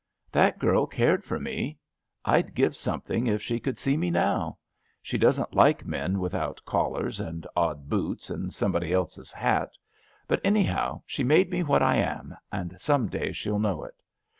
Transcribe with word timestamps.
That 0.31 0.57
girl 0.57 0.87
cared 0.87 1.23
for 1.23 1.39
me. 1.39 1.77
I'd 2.25 2.55
give 2.55 2.75
something 2.75 3.27
if 3.27 3.39
she 3.39 3.59
could 3.59 3.77
see 3.77 3.97
me 3.97 4.09
now. 4.09 4.57
She 4.99 5.19
doesn't 5.19 5.53
like 5.53 5.85
men 5.85 6.17
without 6.19 6.59
collars 6.65 7.19
and 7.19 7.45
odd 7.55 7.87
boots 7.87 8.31
and 8.31 8.51
somebody 8.51 8.91
else's 8.91 9.31
hat; 9.31 9.73
but 10.27 10.41
anyhow 10.43 11.03
she 11.05 11.23
made 11.23 11.51
me 11.51 11.61
what 11.61 11.83
I 11.83 11.97
am, 11.97 12.35
and 12.51 12.81
some 12.81 13.09
day 13.09 13.31
she'll 13.31 13.59
know 13.59 13.83
it. 13.83 14.01